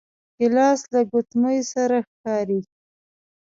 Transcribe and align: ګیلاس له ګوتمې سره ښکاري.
ګیلاس 0.37 0.81
له 0.93 1.01
ګوتمې 1.11 1.57
سره 1.73 1.97
ښکاري. 2.09 2.61